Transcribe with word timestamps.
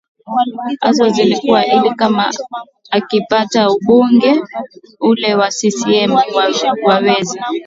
azo 0.81 1.07
zilikuwa 1.09 1.65
ili 1.65 1.89
kama 1.95 2.31
akipata 2.89 3.69
ubunge 3.69 4.35
ule 4.99 5.35
wa 5.35 5.49
ccm 5.51 6.11
waweze 6.85 7.39